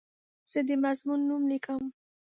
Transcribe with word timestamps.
زه 0.51 0.59
د 0.67 0.69
مضمون 0.83 1.19
نوم 1.29 1.43
لیکم. 1.51 1.81